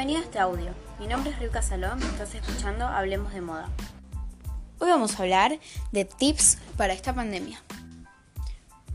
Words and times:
Bienvenido 0.00 0.24
a 0.24 0.28
este 0.28 0.38
audio. 0.38 0.74
Mi 0.98 1.06
nombre 1.06 1.30
es 1.30 1.38
Riuka 1.38 1.60
Salón 1.60 2.02
estás 2.02 2.34
escuchando 2.34 2.86
Hablemos 2.86 3.34
de 3.34 3.42
Moda. 3.42 3.68
Hoy 4.78 4.88
vamos 4.88 5.14
a 5.14 5.22
hablar 5.22 5.60
de 5.92 6.06
tips 6.06 6.56
para 6.78 6.94
esta 6.94 7.14
pandemia. 7.14 7.60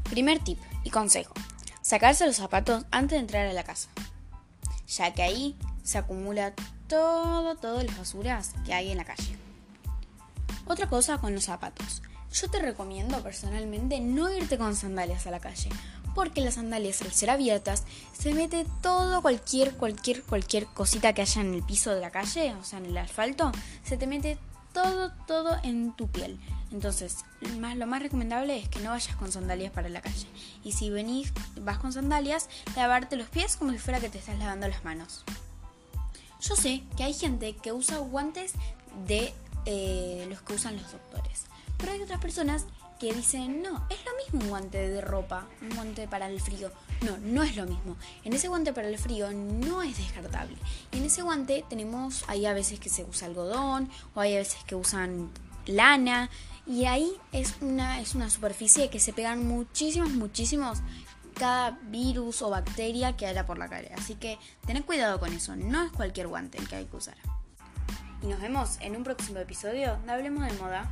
Primer 0.10 0.40
tip 0.40 0.58
y 0.84 0.90
consejo. 0.90 1.36
Sacarse 1.84 2.26
los 2.26 2.38
zapatos 2.38 2.86
antes 2.90 3.12
de 3.12 3.20
entrar 3.20 3.46
a 3.46 3.54
la 3.54 3.64
casa. 3.64 3.88
Ya 4.88 5.14
que 5.14 5.22
ahí 5.22 5.56
se 5.84 6.00
acumula 6.00 6.54
todo, 6.88 7.56
todas 7.56 7.84
las 7.84 8.00
basuras 8.00 8.54
que 8.66 8.74
hay 8.74 8.90
en 8.90 8.98
la 8.98 9.06
calle. 9.06 9.38
Otra 10.66 10.90
cosa 10.90 11.20
con 11.20 11.36
los 11.36 11.44
zapatos. 11.44 12.02
Yo 12.34 12.50
te 12.50 12.58
recomiendo 12.58 13.22
personalmente 13.22 14.00
no 14.00 14.32
irte 14.32 14.58
con 14.58 14.76
sandalias 14.76 15.28
a 15.28 15.32
la 15.32 15.40
calle, 15.40 15.70
porque 16.16 16.42
las 16.42 16.56
sandalias 16.56 17.02
al 17.04 17.12
ser 17.12 17.30
abiertas 17.30 17.84
se 18.18 18.34
mete 18.34 18.66
todo 18.82 19.22
cualquier 19.22 19.76
cualquier 19.76 20.24
cualquier 20.24 20.66
cosita 20.66 21.14
que 21.14 21.22
haya 21.22 21.42
en 21.42 21.54
el 21.54 21.62
piso 21.62 21.94
de 21.94 22.02
la 22.02 22.10
calle, 22.10 22.56
o 22.56 22.64
sea, 22.64 22.80
en 22.80 22.86
el 22.86 22.98
asfalto, 22.98 23.52
se 23.84 23.98
te 23.98 24.08
mete 24.08 24.40
todo 24.74 25.12
todo 25.28 25.58
en 25.64 25.94
tu 25.96 26.08
piel. 26.08 26.40
Entonces, 26.72 27.24
más, 27.60 27.78
lo 27.78 27.86
más 27.86 28.02
recomendable 28.02 28.58
es 28.58 28.68
que 28.68 28.80
no 28.80 28.90
vayas 28.90 29.16
con 29.16 29.32
sandalias 29.32 29.72
para 29.72 29.88
la 29.88 30.02
calle. 30.02 30.28
Y 30.64 30.72
si 30.72 30.90
venís, 30.90 31.32
vas 31.62 31.78
con 31.78 31.94
sandalias, 31.94 32.50
lavarte 32.76 33.16
los 33.16 33.30
pies 33.30 33.56
como 33.56 33.72
si 33.72 33.78
fuera 33.78 34.00
que 34.00 34.10
te 34.10 34.18
estás 34.18 34.40
lavando 34.40 34.68
las 34.68 34.84
manos. 34.84 35.24
Yo 36.42 36.56
sé 36.56 36.84
que 36.98 37.04
hay 37.04 37.14
gente 37.14 37.56
que 37.56 37.72
usa 37.72 37.98
guantes 37.98 38.54
de 39.08 39.34
eh, 39.66 40.26
los 40.30 40.42
que 40.42 40.54
usan 40.54 40.76
los 40.78 40.92
doctores. 40.92 41.46
Pero 41.78 41.92
hay 41.92 42.02
otras 42.02 42.20
personas 42.20 42.66
que 43.00 43.14
dicen, 43.14 43.62
no, 43.62 43.86
es 43.90 43.98
lo 44.06 44.12
mismo 44.18 44.42
un 44.42 44.50
guante 44.50 44.90
de 44.90 45.02
ropa, 45.02 45.48
un 45.62 45.76
guante 45.76 46.08
para 46.08 46.30
el 46.30 46.40
frío. 46.40 46.72
No, 47.02 47.18
no 47.18 47.44
es 47.44 47.56
lo 47.56 47.66
mismo. 47.66 47.98
En 48.24 48.34
ese 48.34 48.48
guante 48.48 48.74
para 48.74 48.88
el 48.88 48.98
frío 48.98 49.32
no 49.32 49.82
es 49.82 49.98
descartable. 49.98 50.56
Y 50.92 50.98
en 50.98 51.06
ese 51.06 51.22
guante 51.22 51.66
tenemos, 51.70 52.24
hay 52.28 52.46
a 52.46 52.54
veces 52.54 52.80
que 52.80 52.90
se 52.90 53.04
usa 53.04 53.28
algodón 53.28 53.90
o 54.14 54.22
hay 54.22 54.36
a 54.36 54.40
veces 54.40 54.64
que 54.66 54.76
usan 54.76 55.30
lana. 55.66 56.30
Y 56.66 56.86
ahí 56.86 57.12
es 57.32 57.56
una, 57.62 58.00
es 58.02 58.16
una 58.16 58.30
superficie 58.30 58.90
que 58.90 59.00
se 59.00 59.14
pegan 59.14 59.46
muchísimos, 59.46 60.12
muchísimos 60.12 60.80
cada 61.36 61.72
virus 61.90 62.42
o 62.42 62.50
bacteria 62.50 63.18
que 63.18 63.28
haya 63.28 63.46
por 63.46 63.58
la 63.58 63.68
cara. 63.68 63.90
Así 63.98 64.16
que 64.16 64.40
tened 64.66 64.86
cuidado 64.86 65.20
con 65.20 65.34
eso, 65.34 65.56
no 65.56 65.84
es 65.84 65.92
cualquier 65.92 66.28
guante 66.28 66.58
el 66.58 66.68
que 66.68 66.78
hay 66.78 66.86
que 66.86 66.96
usar. 66.96 67.35
Y 68.26 68.28
nos 68.28 68.42
vemos 68.42 68.80
en 68.82 68.96
un 68.96 69.04
próximo 69.04 69.38
episodio 69.38 70.00
de 70.04 70.12
Hablemos 70.12 70.48
de 70.48 70.54
Moda. 70.54 70.90